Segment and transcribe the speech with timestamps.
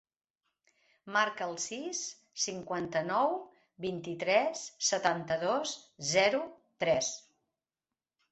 [1.15, 1.99] Marca el sis,
[2.45, 3.35] cinquanta-nou,
[3.85, 5.75] vint-i-tres, setanta-dos,
[6.15, 6.43] zero,
[6.85, 7.11] tres.